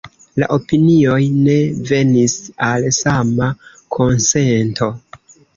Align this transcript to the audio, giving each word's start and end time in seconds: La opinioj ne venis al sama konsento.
La 0.43 0.45
opinioj 0.53 1.19
ne 1.33 1.57
venis 1.91 2.35
al 2.71 2.89
sama 3.01 3.51
konsento. 3.99 4.91